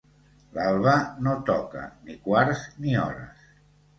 [0.53, 0.93] L'Alba
[1.27, 3.45] no toca ni quarts ni hores.